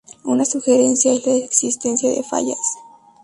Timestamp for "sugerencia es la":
0.45-1.35